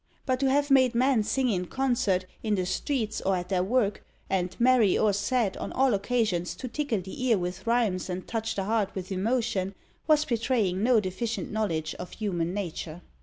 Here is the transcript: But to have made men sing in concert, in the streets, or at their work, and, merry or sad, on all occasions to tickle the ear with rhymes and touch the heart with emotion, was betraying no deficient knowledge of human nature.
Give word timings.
But 0.25 0.39
to 0.39 0.49
have 0.49 0.71
made 0.71 0.95
men 0.95 1.21
sing 1.21 1.47
in 1.51 1.67
concert, 1.67 2.25
in 2.41 2.55
the 2.55 2.65
streets, 2.65 3.21
or 3.21 3.35
at 3.35 3.49
their 3.49 3.61
work, 3.61 4.03
and, 4.31 4.55
merry 4.59 4.97
or 4.97 5.13
sad, 5.13 5.55
on 5.57 5.71
all 5.73 5.93
occasions 5.93 6.55
to 6.55 6.67
tickle 6.67 7.01
the 7.01 7.23
ear 7.25 7.37
with 7.37 7.67
rhymes 7.67 8.09
and 8.09 8.25
touch 8.27 8.55
the 8.55 8.63
heart 8.63 8.95
with 8.95 9.11
emotion, 9.11 9.75
was 10.07 10.25
betraying 10.25 10.81
no 10.81 10.99
deficient 10.99 11.51
knowledge 11.51 11.93
of 11.99 12.13
human 12.13 12.51
nature. 12.51 13.03